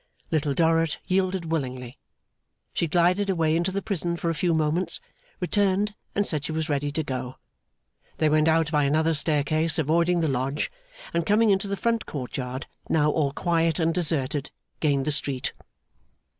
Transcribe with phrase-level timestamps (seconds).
[0.31, 1.99] Little Dorrit yielded willingly.
[2.73, 4.99] She glided away into the prison for a few moments,
[5.39, 7.35] returned, and said she was ready to go.
[8.17, 10.71] They went out by another staircase, avoiding the lodge;
[11.13, 15.53] and coming into the front court yard, now all quiet and deserted, gained the street.